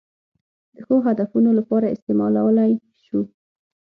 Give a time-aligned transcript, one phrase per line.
[0.75, 2.71] د ښو هدفونو لپاره استعمالولای
[3.03, 3.19] شو.